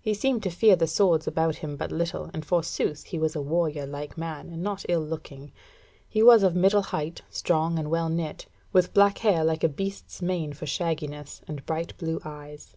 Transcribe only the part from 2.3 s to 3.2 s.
and forsooth he